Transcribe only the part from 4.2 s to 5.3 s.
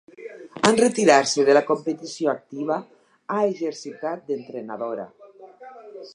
d'entrenadora.